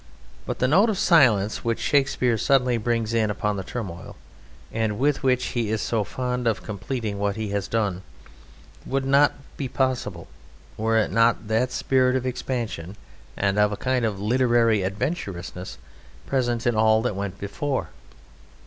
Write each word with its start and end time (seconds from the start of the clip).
But 0.47 0.57
the 0.57 0.67
note 0.67 0.89
of 0.89 0.97
silence 0.97 1.63
which 1.63 1.79
Shakespeare 1.79 2.35
suddenly 2.35 2.77
brings 2.77 3.13
in 3.13 3.29
upon 3.29 3.55
the 3.55 3.63
turmoil, 3.63 4.15
and 4.71 4.97
with 4.97 5.21
which 5.21 5.49
he 5.53 5.69
is 5.69 5.79
so 5.79 6.03
fond 6.03 6.47
of 6.47 6.63
completing 6.63 7.19
what 7.19 7.35
he 7.35 7.49
has 7.49 7.67
done, 7.67 8.01
would 8.83 9.05
not 9.05 9.31
be 9.57 9.67
possible 9.67 10.27
were 10.75 11.07
not 11.07 11.47
that 11.49 11.71
spirit 11.71 12.15
of 12.15 12.25
expansion 12.25 12.95
and 13.37 13.59
of 13.59 13.71
a 13.71 13.77
kind 13.77 14.03
of 14.03 14.19
literary 14.19 14.81
adventurousness 14.83 15.77
present 16.25 16.65
in 16.65 16.73
all 16.75 17.03
that 17.03 17.15
went 17.15 17.37
before. 17.39 17.89